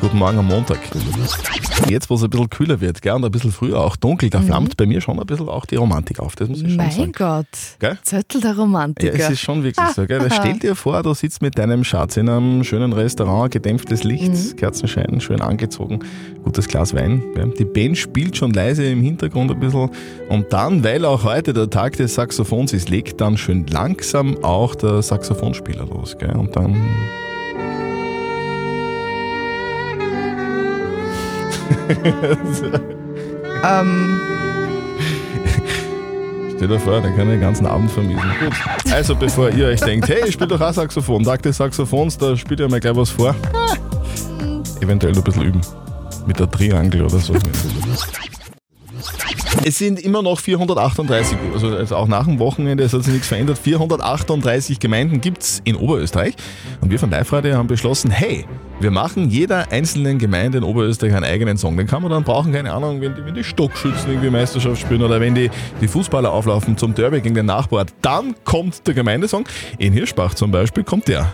Guten 0.01 0.17
Morgen 0.17 0.39
am 0.39 0.47
Montag. 0.47 0.79
Jetzt, 1.87 2.09
wo 2.09 2.15
es 2.15 2.23
ein 2.23 2.29
bisschen 2.31 2.49
kühler 2.49 2.81
wird, 2.81 3.01
gell, 3.03 3.13
und 3.13 3.23
ein 3.23 3.29
bisschen 3.31 3.51
früher 3.51 3.79
auch 3.79 3.95
dunkel, 3.95 4.31
da 4.31 4.41
flammt 4.41 4.75
bei 4.75 4.87
mir 4.87 4.99
schon 4.99 5.19
ein 5.19 5.25
bisschen 5.27 5.47
auch 5.47 5.65
die 5.67 5.75
Romantik 5.75 6.19
auf. 6.19 6.35
Das 6.35 6.49
muss 6.49 6.57
ich 6.61 6.63
schon 6.63 6.71
Mhm. 6.71 6.77
Mein 6.77 6.91
sagen. 6.91 7.11
Gott, 7.11 7.45
Gell? 7.79 7.97
Zettel 8.03 8.41
der 8.41 8.51
Ja, 8.51 8.57
Romantiker. 8.57 9.13
es 9.13 9.29
ist 9.29 9.41
schon 9.41 9.63
wirklich 9.63 9.85
so. 9.95 10.05
Gell? 10.07 10.27
Stell 10.31 10.57
dir 10.57 10.75
vor, 10.75 11.03
du 11.03 11.13
sitzt 11.13 11.41
mit 11.43 11.55
deinem 11.57 11.83
Schatz 11.83 12.17
in 12.17 12.29
einem 12.29 12.63
schönen 12.63 12.93
Restaurant, 12.93 13.51
gedämpftes 13.51 14.03
Licht, 14.03 14.31
Mhm. 14.31 14.55
Kerzenschein, 14.55 15.21
schön 15.21 15.41
angezogen, 15.41 15.99
gutes 16.43 16.67
Glas 16.67 16.95
Wein. 16.95 17.21
Gell? 17.35 17.53
Die 17.59 17.65
Band 17.65 17.97
spielt 17.97 18.35
schon 18.37 18.51
leise 18.53 18.83
im 18.85 19.01
Hintergrund 19.03 19.51
ein 19.51 19.59
bisschen. 19.59 19.91
Und 20.29 20.51
dann, 20.51 20.83
weil 20.83 21.05
auch 21.05 21.23
heute 21.25 21.53
der 21.53 21.69
Tag 21.69 21.97
des 21.97 22.15
Saxophons 22.15 22.73
ist, 22.73 22.89
legt 22.89 23.21
dann 23.21 23.37
schön 23.37 23.67
langsam 23.67 24.43
auch 24.43 24.73
der 24.73 25.03
Saxophonspieler 25.03 25.85
los. 25.85 26.17
Gell? 26.17 26.35
Und 26.35 26.55
dann. 26.55 26.75
Ähm, 33.63 34.19
Stell 36.61 36.67
dir 36.67 36.79
vor, 36.79 37.01
der 37.01 37.11
kann 37.13 37.27
den 37.27 37.41
ganzen 37.41 37.65
Abend 37.65 37.89
vermiesen. 37.89 38.21
Gut. 38.39 38.53
Also, 38.91 39.15
bevor 39.15 39.49
ihr 39.49 39.65
euch 39.65 39.79
denkt, 39.79 40.07
hey, 40.09 40.27
ich 40.27 40.33
spiele 40.33 40.49
doch 40.49 40.61
auch 40.61 40.71
Saxophon, 40.71 41.23
Tag 41.23 41.41
des 41.41 41.57
Saxophons, 41.57 42.19
da 42.19 42.37
spielt 42.37 42.59
ihr 42.59 42.69
mal 42.69 42.79
gleich 42.79 42.95
was 42.95 43.09
vor. 43.09 43.33
Eventuell 44.79 45.15
ein 45.15 45.23
bisschen 45.23 45.41
üben. 45.41 45.61
Mit 46.27 46.39
der 46.39 46.51
Triangel 46.51 47.01
oder 47.01 47.17
so. 47.17 47.33
Es 49.63 49.77
sind 49.77 49.99
immer 49.99 50.23
noch 50.23 50.39
438, 50.39 51.37
also 51.53 51.67
also 51.67 51.95
auch 51.95 52.07
nach 52.07 52.25
dem 52.25 52.39
Wochenende, 52.39 52.83
es 52.83 52.93
hat 52.93 53.03
sich 53.03 53.13
nichts 53.13 53.27
verändert. 53.27 53.59
438 53.59 54.79
Gemeinden 54.79 55.21
gibt 55.21 55.43
es 55.43 55.61
in 55.65 55.75
Oberösterreich. 55.75 56.33
Und 56.81 56.89
wir 56.89 56.97
von 56.97 57.11
Live 57.11 57.31
Radio 57.31 57.55
haben 57.55 57.67
beschlossen, 57.67 58.09
hey, 58.09 58.45
wir 58.79 58.89
machen 58.89 59.29
jeder 59.29 59.71
einzelnen 59.71 60.17
Gemeinde 60.17 60.57
in 60.57 60.63
Oberösterreich 60.63 61.13
einen 61.13 61.25
eigenen 61.25 61.57
Song. 61.57 61.77
Den 61.77 61.85
kann 61.85 62.01
man 62.01 62.11
dann 62.11 62.23
brauchen, 62.23 62.51
keine 62.51 62.73
Ahnung, 62.73 63.01
wenn 63.01 63.13
die, 63.13 63.23
wenn 63.23 63.35
die 63.35 63.43
Stockschützen 63.43 64.09
irgendwie 64.09 64.31
Meisterschaft 64.31 64.81
spielen 64.81 65.03
oder 65.03 65.21
wenn 65.21 65.35
die, 65.35 65.51
die 65.79 65.87
Fußballer 65.87 66.31
auflaufen 66.31 66.75
zum 66.75 66.95
Derby 66.95 67.21
gegen 67.21 67.35
den 67.35 67.45
Nachbarort. 67.45 67.93
Dann 68.01 68.33
kommt 68.43 68.87
der 68.87 68.95
Gemeindesong. 68.95 69.45
In 69.77 69.93
Hirschbach 69.93 70.33
zum 70.33 70.49
Beispiel 70.49 70.83
kommt 70.83 71.07
der. 71.07 71.31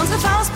Unsere 0.00 0.20
Faustballer 0.20 0.55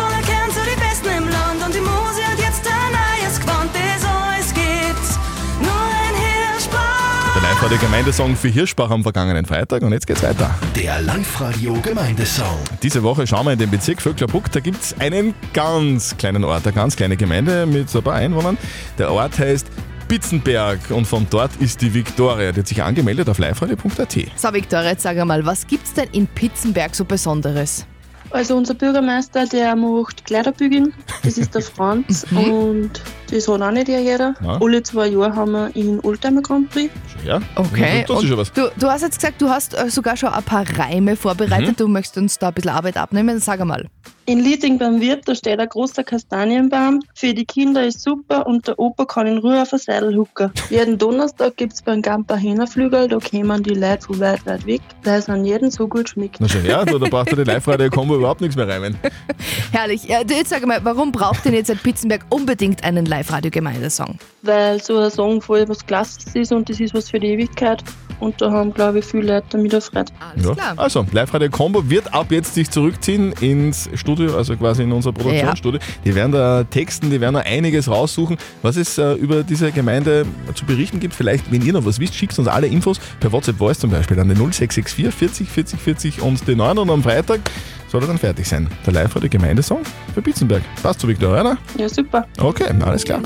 Der 7.32 7.42
Live 7.42 7.62
Radio 7.62 7.78
Gemeindesong 7.78 8.34
für 8.34 8.48
Hirschbach 8.48 8.90
am 8.90 9.04
vergangenen 9.04 9.46
Freitag 9.46 9.82
und 9.82 9.92
jetzt 9.92 10.06
geht's 10.06 10.22
weiter. 10.22 10.52
Der 10.74 11.00
Live-Radio 11.00 11.74
Gemeindesong. 11.80 12.58
Diese 12.82 13.04
Woche 13.04 13.24
schauen 13.24 13.46
wir 13.46 13.52
in 13.52 13.58
den 13.58 13.70
Bezirk 13.70 14.02
Vöcklerbruck. 14.02 14.50
Da 14.50 14.58
gibt 14.58 14.82
es 14.82 14.98
einen 14.98 15.34
ganz 15.52 16.16
kleinen 16.16 16.42
Ort, 16.42 16.66
eine 16.66 16.74
ganz 16.74 16.96
kleine 16.96 17.16
Gemeinde 17.16 17.66
mit 17.66 17.88
so 17.88 17.98
ein 17.98 18.04
paar 18.04 18.14
Einwohnern. 18.14 18.58
Der 18.98 19.12
Ort 19.12 19.38
heißt 19.38 19.68
Bitzenberg 20.08 20.90
und 20.90 21.06
von 21.06 21.28
dort 21.30 21.54
ist 21.60 21.80
die 21.82 21.94
Viktoria. 21.94 22.50
Die 22.50 22.60
hat 22.60 22.66
sich 22.66 22.82
angemeldet 22.82 23.28
auf 23.28 23.38
liveradio.at. 23.38 24.12
so, 24.34 24.52
Viktoria, 24.52 24.90
jetzt 24.90 25.04
sag 25.04 25.16
einmal, 25.16 25.46
was 25.46 25.64
gibt's 25.68 25.92
denn 25.92 26.08
in 26.10 26.26
Pitzenberg 26.26 26.96
so 26.96 27.04
Besonderes? 27.04 27.86
Also 28.30 28.56
unser 28.56 28.74
Bürgermeister, 28.74 29.46
der 29.46 29.74
macht 29.74 30.24
Kleiderbügeln, 30.24 30.92
das 31.24 31.36
ist 31.38 31.54
der 31.54 31.62
Franz 31.62 32.26
Mhm. 32.30 32.38
und 32.52 32.90
Das 33.30 33.48
hat 33.48 33.60
auch 33.62 33.70
nicht 33.70 33.88
jeder. 33.88 34.34
Ja. 34.42 34.58
Alle 34.60 34.82
zwei 34.82 35.08
Jahre 35.08 35.34
haben 35.34 35.52
wir 35.52 35.74
in 35.76 36.00
Oldtimer 36.00 36.42
Grand 36.42 36.70
Prix. 36.70 36.92
Ja? 37.24 37.40
Okay. 37.56 38.04
Das 38.06 38.22
ist 38.22 38.28
schon 38.28 38.38
was. 38.38 38.52
Du, 38.52 38.70
du 38.78 38.88
hast 38.88 39.02
jetzt 39.02 39.18
gesagt, 39.20 39.40
du 39.42 39.48
hast 39.48 39.74
äh, 39.74 39.88
sogar 39.90 40.16
schon 40.16 40.28
ein 40.30 40.42
paar 40.44 40.64
Reime 40.78 41.16
vorbereitet. 41.16 41.70
Mhm. 41.70 41.76
Du 41.76 41.88
möchtest 41.88 42.16
uns 42.18 42.38
da 42.38 42.48
ein 42.48 42.54
bisschen 42.54 42.70
Arbeit 42.70 42.96
abnehmen. 42.96 43.38
Sag 43.40 43.60
einmal. 43.60 43.86
In 44.30 44.38
Lieting 44.38 44.78
beim 44.78 45.00
Wirt, 45.00 45.26
da 45.26 45.34
steht 45.34 45.58
ein 45.58 45.68
großer 45.68 46.04
Kastanienbaum. 46.04 47.00
Für 47.14 47.34
die 47.34 47.44
Kinder 47.44 47.84
ist 47.84 48.00
super 48.00 48.46
und 48.46 48.68
der 48.68 48.78
Opa 48.78 49.04
kann 49.04 49.26
in 49.26 49.38
Ruhe 49.38 49.60
auf 49.60 49.72
ein 49.72 49.80
Seidel 49.80 50.16
hucken. 50.16 50.52
Jeden 50.68 50.98
Donnerstag 50.98 51.56
gibt 51.56 51.72
es 51.72 51.82
beim 51.82 52.00
Gamper 52.00 52.36
Hähnerflügel, 52.36 53.08
da 53.08 53.18
kommen 53.18 53.60
die 53.64 53.74
Leute 53.74 54.02
von 54.02 54.20
weit, 54.20 54.46
weit 54.46 54.64
weg, 54.66 54.82
weil 55.02 55.18
es 55.18 55.28
an 55.28 55.44
jeden 55.44 55.72
so 55.72 55.88
gut 55.88 56.10
schmeckt. 56.10 56.36
Na 56.38 56.48
schon, 56.48 56.64
ja, 56.64 56.84
du, 56.84 57.00
da 57.00 57.08
braucht 57.08 57.36
der 57.36 57.44
Live-Radio-Kombo 57.44 58.14
überhaupt 58.14 58.40
nichts 58.40 58.54
mehr 58.54 58.68
reimen. 58.68 58.96
Herrlich. 59.72 60.04
Ja, 60.04 60.22
du, 60.22 60.32
jetzt 60.32 60.50
sag 60.50 60.64
mal, 60.64 60.78
warum 60.84 61.10
braucht 61.10 61.44
denn 61.44 61.54
jetzt 61.54 61.68
ein 61.68 61.78
Pitzenberg 61.78 62.24
unbedingt 62.28 62.84
einen 62.84 63.06
Live-Radio-Gemeindesong? 63.06 64.16
Weil 64.42 64.80
so 64.80 64.96
ein 64.96 65.10
Song 65.10 65.42
voll 65.42 65.68
was 65.68 65.84
Klasses 65.84 66.36
ist 66.36 66.52
und 66.52 66.68
das 66.68 66.78
ist 66.78 66.94
was 66.94 67.10
für 67.10 67.18
die 67.18 67.30
Ewigkeit. 67.30 67.82
Und 68.20 68.40
da 68.40 68.50
haben, 68.50 68.72
glaube 68.72 69.00
ich, 69.00 69.06
viele 69.06 69.34
Leute 69.34 69.46
damit 69.50 69.72
erfreut. 69.72 70.12
Ja. 70.36 70.54
Also, 70.76 71.06
Live-Radio-Kombo 71.10 71.88
wird 71.88 72.12
ab 72.12 72.26
jetzt 72.30 72.54
sich 72.54 72.70
zurückziehen 72.70 73.32
ins 73.40 73.88
Studio, 73.94 74.36
also 74.36 74.56
quasi 74.56 74.82
in 74.82 74.92
unser 74.92 75.12
Produktionsstudio. 75.12 75.80
Die 76.04 76.14
werden 76.14 76.32
da 76.32 76.64
texten, 76.64 77.10
die 77.10 77.20
werden 77.20 77.34
da 77.34 77.40
einiges 77.40 77.88
raussuchen, 77.88 78.36
was 78.62 78.76
es 78.76 78.98
äh, 78.98 79.14
über 79.14 79.42
diese 79.42 79.72
Gemeinde 79.72 80.26
zu 80.54 80.66
berichten 80.66 81.00
gibt. 81.00 81.14
Vielleicht, 81.14 81.50
wenn 81.50 81.62
ihr 81.62 81.72
noch 81.72 81.84
was 81.84 81.98
wisst, 81.98 82.14
schickt 82.14 82.38
uns 82.38 82.46
alle 82.46 82.66
Infos 82.66 83.00
per 83.18 83.32
WhatsApp 83.32 83.56
Voice 83.56 83.78
zum 83.78 83.90
Beispiel 83.90 84.18
an 84.20 84.28
den 84.28 84.36
0664 84.36 85.10
40 85.12 85.48
40 85.48 85.80
40 85.80 86.22
und 86.22 86.46
den 86.46 86.58
9 86.58 86.78
und 86.78 86.90
am 86.90 87.02
Freitag 87.02 87.40
soll 87.90 88.02
er 88.02 88.06
dann 88.06 88.18
fertig 88.18 88.46
sein. 88.46 88.68
Der 88.86 88.92
Live-Radio-Gemeindesong 88.92 89.80
für 90.14 90.22
Bitzenberg. 90.22 90.62
Passt 90.82 91.00
zu 91.00 91.08
Victoria, 91.08 91.40
oder? 91.40 91.58
Ja, 91.76 91.88
super. 91.88 92.26
Okay, 92.38 92.64
alles 92.84 93.04
klar. 93.04 93.20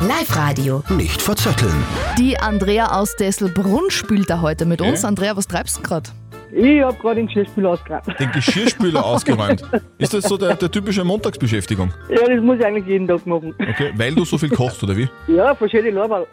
Live-Radio. 0.00 0.82
Nicht 0.90 1.20
verzetteln. 1.20 1.74
Die 2.18 2.38
Andrea 2.38 2.92
aus 2.98 3.16
Desselbrunn 3.16 3.90
spielt 3.90 4.30
da 4.30 4.40
heute 4.40 4.64
mit 4.64 4.80
uns. 4.80 5.04
Andrea, 5.04 5.36
was 5.36 5.48
treibst 5.48 5.78
du 5.78 5.82
gerade? 5.82 6.10
Ich 6.50 6.82
habe 6.82 6.96
gerade 6.98 7.16
den 7.16 7.26
Geschirrspüler 7.26 7.70
ausgeräumt. 7.70 8.18
Den 8.18 8.32
Geschirrspüler 8.32 9.04
ausgeräumt. 9.04 9.62
Ist 9.98 10.14
das 10.14 10.24
so 10.24 10.36
der, 10.36 10.54
der 10.56 10.70
typische 10.70 11.04
Montagsbeschäftigung? 11.04 11.92
Ja, 12.08 12.26
das 12.26 12.42
muss 12.42 12.58
ich 12.58 12.64
eigentlich 12.64 12.86
jeden 12.86 13.06
Tag 13.06 13.26
machen. 13.26 13.54
Okay, 13.60 13.92
weil 13.96 14.14
du 14.14 14.24
so 14.24 14.38
viel 14.38 14.48
kochst, 14.48 14.82
oder 14.82 14.96
wie? 14.96 15.08
Ja, 15.26 15.54
verschiedene 15.54 15.90
Lorbeer. 15.90 16.26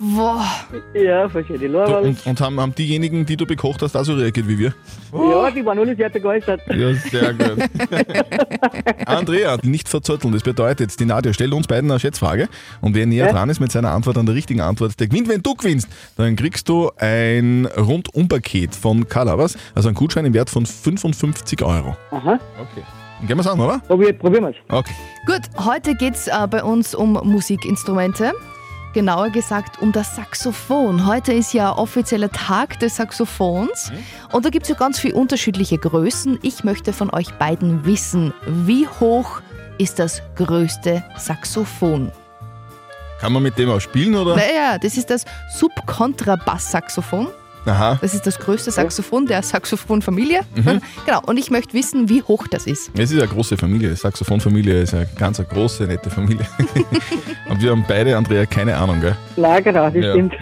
Boah. 0.00 0.44
Ja, 0.94 1.28
verschiedene 1.28 1.68
Lorbeer. 1.68 2.02
Und, 2.02 2.26
und 2.26 2.40
haben, 2.40 2.58
haben 2.60 2.74
diejenigen, 2.74 3.24
die 3.24 3.36
du 3.36 3.46
bekocht 3.46 3.82
hast, 3.82 3.96
auch 3.96 4.04
so 4.04 4.14
reagiert 4.14 4.48
wie 4.48 4.58
wir? 4.58 4.74
Ja, 5.12 5.50
die 5.50 5.64
waren 5.64 5.78
alle 5.78 5.94
sehr 5.94 6.10
begeistert. 6.10 6.60
Ja, 6.68 6.92
sehr 6.94 7.34
gut. 7.34 7.68
Andrea, 9.06 9.58
nicht 9.62 9.88
verzötteln. 9.88 10.32
Das 10.32 10.42
bedeutet, 10.42 10.98
die 10.98 11.04
Nadja 11.04 11.32
stellt 11.32 11.52
uns 11.52 11.66
beiden 11.66 11.90
eine 11.90 12.00
Schätzfrage. 12.00 12.48
Und 12.80 12.94
wer 12.94 13.06
näher 13.06 13.26
Ja. 13.26 13.32
dran 13.32 13.48
ist 13.48 13.60
mit 13.60 13.70
seiner 13.70 13.90
Antwort 13.92 14.18
an 14.18 14.26
der 14.26 14.34
richtigen 14.34 14.60
Antwort, 14.60 14.98
der 14.98 15.06
gewinnt. 15.06 15.28
Wenn 15.28 15.42
du 15.42 15.54
gewinnst, 15.54 15.88
dann 16.16 16.36
kriegst 16.36 16.68
du 16.68 16.90
ein 16.96 17.66
Rundumpaket 17.76 18.74
von 18.74 19.03
Calabas, 19.04 19.56
also 19.74 19.88
einen 19.88 19.96
Gutschein 19.96 20.24
im 20.24 20.34
Wert 20.34 20.50
von 20.50 20.66
55 20.66 21.62
Euro. 21.62 21.96
Aha. 22.10 22.38
Okay. 22.60 22.82
Dann 23.18 23.28
gehen 23.28 23.36
wir 23.36 23.40
es 23.40 23.46
an, 23.46 23.60
oder? 23.60 23.78
Probier, 23.80 24.12
probieren 24.12 24.44
wir 24.44 24.50
es. 24.50 24.56
Okay. 24.68 24.94
Gut, 25.26 25.42
heute 25.64 25.94
geht 25.94 26.14
es 26.14 26.28
äh, 26.28 26.46
bei 26.50 26.62
uns 26.62 26.94
um 26.94 27.12
Musikinstrumente. 27.12 28.32
Genauer 28.92 29.30
gesagt 29.30 29.82
um 29.82 29.90
das 29.90 30.14
Saxophon. 30.14 31.06
Heute 31.06 31.32
ist 31.32 31.52
ja 31.52 31.76
offizieller 31.76 32.30
Tag 32.30 32.78
des 32.78 32.96
Saxophons. 32.96 33.90
Und 34.30 34.44
da 34.44 34.50
gibt 34.50 34.64
es 34.64 34.68
ja 34.68 34.76
ganz 34.76 35.00
viele 35.00 35.14
unterschiedliche 35.14 35.78
Größen. 35.78 36.38
Ich 36.42 36.62
möchte 36.62 36.92
von 36.92 37.12
euch 37.12 37.32
beiden 37.34 37.84
wissen, 37.84 38.32
wie 38.46 38.86
hoch 38.86 39.40
ist 39.78 39.98
das 39.98 40.22
größte 40.36 41.02
Saxophon? 41.16 42.12
Kann 43.20 43.32
man 43.32 43.42
mit 43.42 43.58
dem 43.58 43.70
auch 43.70 43.80
spielen, 43.80 44.14
oder? 44.14 44.36
Naja, 44.36 44.78
das 44.78 44.96
ist 44.96 45.10
das 45.10 45.24
Subkontrabass-Saxophon. 45.56 47.28
Aha. 47.66 47.98
Das 48.00 48.14
ist 48.14 48.26
das 48.26 48.38
größte 48.38 48.70
Saxophon 48.70 49.26
der 49.26 49.42
Saxophonfamilie. 49.42 50.40
Mhm. 50.54 50.80
Genau, 51.06 51.20
und 51.26 51.38
ich 51.38 51.50
möchte 51.50 51.72
wissen, 51.74 52.08
wie 52.08 52.22
hoch 52.22 52.46
das 52.50 52.66
ist. 52.66 52.90
Es 52.98 53.10
ist 53.10 53.18
eine 53.18 53.28
große 53.28 53.56
Familie. 53.56 53.94
Saxophonfamilie 53.96 54.82
ist 54.82 54.94
eine 54.94 55.06
ganz 55.18 55.38
eine 55.40 55.48
große, 55.48 55.84
nette 55.84 56.10
Familie. 56.10 56.46
Und 57.48 57.60
wir 57.62 57.70
haben 57.70 57.84
beide, 57.86 58.16
Andrea, 58.16 58.46
keine 58.46 58.76
Ahnung, 58.76 59.00
gell? 59.00 59.16
Nein, 59.36 59.62
genau, 59.64 59.88
das 59.90 59.94
Ja. 60.02 60.12
stimmt. 60.12 60.34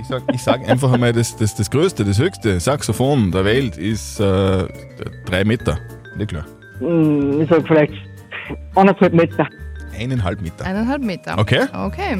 Ich 0.00 0.06
sag, 0.08 0.22
ich 0.32 0.42
sag 0.42 0.68
einfach 0.68 0.92
einmal, 0.92 1.12
das, 1.12 1.36
das, 1.36 1.54
das 1.54 1.70
größte, 1.70 2.04
das 2.04 2.18
höchste 2.18 2.58
Saxophon 2.58 3.30
der 3.30 3.44
Welt 3.44 3.76
ist 3.76 4.18
äh, 4.20 4.64
drei 5.26 5.44
Meter. 5.44 5.78
Nicht 6.16 6.30
klar. 6.30 6.44
Hm, 6.80 7.42
Ich 7.42 7.48
sag 7.50 7.66
vielleicht 7.66 7.92
anderthalb 8.74 9.12
Meter. 9.12 9.46
Eineinhalb 9.98 10.40
Meter. 10.40 10.64
Eineinhalb 10.64 11.02
Meter. 11.02 11.38
Okay. 11.38 11.66
Okay. 11.72 12.18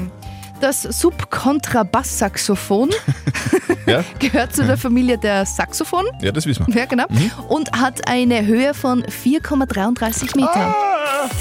Das 0.61 0.83
Subkontrabass-Saxophon 0.83 2.91
Ja? 3.87 4.05
gehört 4.19 4.55
zu 4.55 4.65
der 4.65 4.77
Familie 4.77 5.19
der 5.19 5.47
Saxophon. 5.47 6.07
Ja, 6.21 6.33
das 6.33 6.47
wissen 6.47 6.67
wir. 6.67 6.75
Ja, 6.75 6.85
genau. 6.87 7.05
Mhm. 7.09 7.31
Und 7.49 7.73
hat 7.73 8.09
eine 8.09 8.47
Höhe 8.47 8.75
von 8.75 9.03
4,33 9.05 10.37
Meter. 10.37 10.75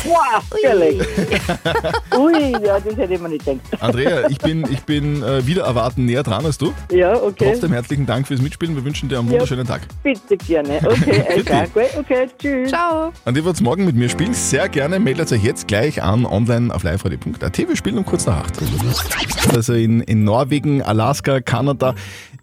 Wow, 0.03 0.43
ehrlich. 0.63 1.01
Ui, 2.17 2.51
ja, 2.65 2.79
das 2.79 2.95
hätte 2.95 3.13
ich 3.13 3.21
mir 3.21 3.29
nicht 3.29 3.45
gedacht. 3.45 3.61
Andrea, 3.79 4.29
ich 4.29 4.37
bin, 4.37 4.65
ich 4.71 4.81
bin 4.81 5.23
äh, 5.23 5.45
wieder 5.45 5.63
erwarten 5.63 6.05
näher 6.05 6.23
dran 6.23 6.45
als 6.45 6.57
du. 6.57 6.73
Ja, 6.91 7.15
okay. 7.15 7.51
Trotzdem 7.51 7.71
herzlichen 7.73 8.05
Dank 8.05 8.27
fürs 8.27 8.41
Mitspielen. 8.41 8.75
Wir 8.75 8.85
wünschen 8.85 9.09
dir 9.09 9.19
einen 9.19 9.29
wunderschönen 9.29 9.65
Tag. 9.65 9.81
Bitte 10.03 10.37
gerne. 10.37 10.79
Okay, 10.95 11.23
Bitte. 11.35 11.53
okay, 11.53 11.67
gut, 11.73 11.99
okay, 11.99 12.27
tschüss. 12.39 12.69
Ciao. 12.69 13.11
Und 13.25 13.35
ihr 13.35 13.43
wollt 13.43 13.59
morgen 13.59 13.85
mit 13.85 13.95
mir 13.95 14.07
spielen? 14.07 14.33
Sehr 14.33 14.69
gerne. 14.69 14.99
Meldet 14.99 15.31
euch 15.31 15.43
jetzt 15.43 15.67
gleich 15.67 16.01
an 16.01 16.25
online 16.25 16.73
auf 16.73 16.83
liveradio.at. 16.83 17.57
Wir 17.57 17.75
spielen 17.75 17.97
um 17.97 18.05
kurz 18.05 18.25
nach 18.25 18.45
acht. 18.45 18.53
Also 19.53 19.73
in, 19.73 20.01
in 20.01 20.23
Norwegen, 20.23 20.81
Alaska, 20.81 21.41
Kanada. 21.41 21.95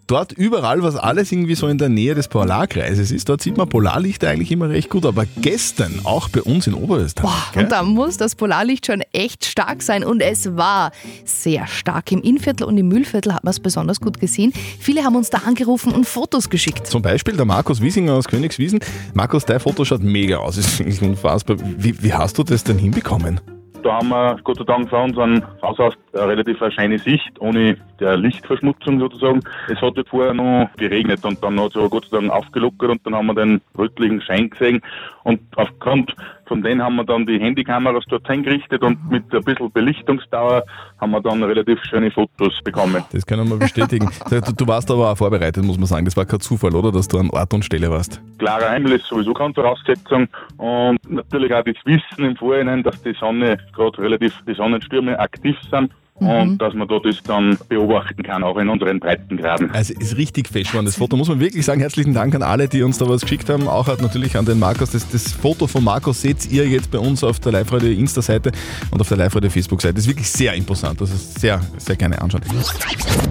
Dort 0.07 0.33
überall, 0.33 0.83
was 0.83 0.97
alles 0.97 1.31
irgendwie 1.31 1.55
so 1.55 1.67
in 1.67 1.77
der 1.77 1.87
Nähe 1.87 2.13
des 2.13 2.27
Polarkreises 2.27 3.09
ist, 3.11 3.29
dort 3.29 3.41
sieht 3.41 3.55
man 3.55 3.69
Polarlichter 3.69 4.29
eigentlich 4.29 4.51
immer 4.51 4.69
recht 4.69 4.89
gut. 4.89 5.05
Aber 5.05 5.25
gestern, 5.41 6.01
auch 6.03 6.27
bei 6.27 6.41
uns 6.41 6.67
in 6.67 6.73
Oberösterreich, 6.73 7.51
gell? 7.53 7.63
Und 7.63 7.71
da 7.71 7.83
muss 7.83 8.17
das 8.17 8.35
Polarlicht 8.35 8.85
schon 8.85 9.01
echt 9.13 9.45
stark 9.45 9.81
sein. 9.81 10.03
Und 10.03 10.21
es 10.21 10.57
war 10.57 10.91
sehr 11.23 11.67
stark. 11.67 12.11
Im 12.11 12.21
Innviertel 12.21 12.65
und 12.65 12.77
im 12.77 12.89
Mühlviertel 12.89 13.33
hat 13.33 13.45
man 13.45 13.51
es 13.51 13.61
besonders 13.61 14.01
gut 14.01 14.19
gesehen. 14.19 14.51
Viele 14.79 15.03
haben 15.03 15.15
uns 15.15 15.29
da 15.29 15.39
angerufen 15.45 15.93
und 15.93 16.05
Fotos 16.05 16.49
geschickt. 16.49 16.85
Zum 16.85 17.01
Beispiel 17.01 17.37
der 17.37 17.45
Markus 17.45 17.79
Wiesinger 17.79 18.13
aus 18.13 18.27
Königswiesen. 18.27 18.79
Markus, 19.13 19.45
dein 19.45 19.61
Foto 19.61 19.85
schaut 19.85 20.03
mega 20.03 20.37
aus. 20.37 20.57
Ist 20.63 20.79
wirklich 20.79 21.01
unfassbar. 21.01 21.57
Wie, 21.77 22.01
wie 22.03 22.13
hast 22.13 22.37
du 22.37 22.43
das 22.43 22.63
denn 22.63 22.77
hinbekommen? 22.77 23.39
Da 23.83 23.95
haben 23.95 24.09
wir 24.09 24.37
Gott 24.43 24.57
sei 24.57 24.63
Dank 24.63 24.89
von 24.89 25.09
unserem 25.09 25.43
Haus 25.61 25.77
aus 25.79 25.93
eine 26.13 26.27
relativ 26.27 26.61
eine 26.61 26.71
scheine 26.71 26.99
Sicht, 26.99 27.39
ohne 27.39 27.77
der 27.99 28.17
Lichtverschmutzung 28.17 28.99
sozusagen. 28.99 29.41
Es 29.67 29.81
hat 29.81 29.97
jetzt 29.97 30.09
vorher 30.09 30.33
noch 30.33 30.69
geregnet 30.77 31.23
und 31.25 31.43
dann 31.43 31.59
hat 31.59 31.71
es 31.71 31.75
aber 31.75 31.89
Gott 31.89 32.07
sei 32.09 32.19
Dank 32.19 32.31
aufgelockert 32.31 32.89
und 32.89 33.05
dann 33.05 33.15
haben 33.15 33.27
wir 33.27 33.35
den 33.35 33.61
rötlichen 33.77 34.21
Schein 34.21 34.49
gesehen. 34.49 34.81
Und 35.23 35.41
aufgrund 35.57 36.15
von 36.45 36.61
denen 36.61 36.83
haben 36.83 36.95
wir 36.97 37.05
dann 37.05 37.25
die 37.25 37.39
Handykameras 37.39 38.03
dort 38.09 38.29
eingerichtet 38.29 38.83
und 38.83 39.09
mit 39.09 39.33
ein 39.33 39.43
bisschen 39.43 39.71
Belichtungsdauer 39.71 40.63
haben 40.99 41.11
wir 41.11 41.21
dann 41.21 41.41
relativ 41.43 41.79
schöne 41.83 42.11
Fotos 42.11 42.61
bekommen. 42.63 43.03
Das 43.11 43.25
können 43.25 43.49
wir 43.49 43.57
bestätigen. 43.57 44.09
Du, 44.29 44.39
du 44.39 44.67
warst 44.67 44.89
aber 44.89 45.11
auch 45.11 45.17
vorbereitet, 45.17 45.63
muss 45.63 45.77
man 45.77 45.85
sagen. 45.85 46.05
Das 46.05 46.17
war 46.17 46.25
kein 46.25 46.39
Zufall, 46.39 46.75
oder? 46.75 46.91
Dass 46.91 47.07
du 47.07 47.19
an 47.19 47.29
Ort 47.29 47.53
und 47.53 47.63
Stelle 47.63 47.89
warst. 47.89 48.21
Klarer 48.39 48.71
Himmel 48.71 48.93
ist 48.93 49.05
sowieso 49.05 49.33
keine 49.33 49.53
Voraussetzung 49.53 50.27
und 50.57 50.97
natürlich 51.09 51.53
auch 51.53 51.63
das 51.63 51.75
Wissen 51.85 52.25
im 52.25 52.35
Vorhinein, 52.35 52.83
dass 52.83 53.01
die 53.03 53.13
Sonne 53.13 53.57
gerade 53.73 53.97
relativ, 53.99 54.33
die 54.47 54.53
Sonnenstürme 54.53 55.19
aktiv 55.19 55.55
sind 55.69 55.91
und 56.15 56.57
dass 56.59 56.73
man 56.73 56.87
da 56.87 56.99
das 56.99 57.21
dann 57.23 57.57
beobachten 57.67 58.23
kann, 58.23 58.43
auch 58.43 58.57
in 58.57 58.69
unseren 58.69 58.99
Breitengraden. 58.99 59.71
Also 59.71 59.93
ist 59.93 60.15
richtig 60.15 60.47
fest 60.47 60.69
geworden, 60.69 60.85
das 60.85 60.95
Foto. 60.95 61.17
Muss 61.17 61.27
man 61.27 61.39
wirklich 61.39 61.65
sagen, 61.65 61.81
herzlichen 61.81 62.13
Dank 62.13 62.35
an 62.35 62.43
alle, 62.43 62.67
die 62.67 62.83
uns 62.83 62.97
da 62.97 63.09
was 63.09 63.21
geschickt 63.21 63.49
haben. 63.49 63.67
Auch 63.67 63.87
halt 63.87 64.01
natürlich 64.01 64.37
an 64.37 64.45
den 64.45 64.59
Markus. 64.59 64.91
Das, 64.91 65.09
das 65.09 65.33
Foto 65.33 65.67
von 65.67 65.83
Markus 65.83 66.21
seht 66.21 66.49
ihr 66.51 66.67
jetzt 66.67 66.91
bei 66.91 66.99
uns 66.99 67.23
auf 67.23 67.39
der 67.39 67.51
Live-Radio 67.51 67.91
Insta-Seite 67.91 68.51
und 68.91 69.01
auf 69.01 69.07
der 69.07 69.17
Live-Radio 69.17 69.49
Facebook-Seite. 69.49 69.97
Ist 69.97 70.07
wirklich 70.07 70.29
sehr 70.29 70.53
imposant. 70.53 71.01
Das 71.01 71.11
ist 71.11 71.39
sehr, 71.39 71.59
sehr 71.77 71.95
gerne 71.95 72.21
anschauen. 72.21 72.41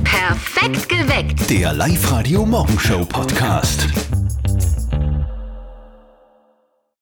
Perfekt 0.05 0.89
geweckt. 0.89 1.51
Der 1.51 1.73
Live-Radio 1.73 2.45
Morgenshow 2.45 3.05
Podcast. 3.05 3.89